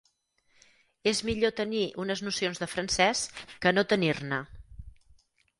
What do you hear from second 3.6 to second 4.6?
que no tenir-ne.